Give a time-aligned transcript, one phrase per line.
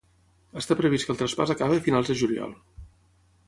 [0.61, 2.57] Està previst que el traspàs acabi a finals de juliol.